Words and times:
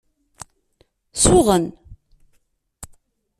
Suɣen. 1.23 1.65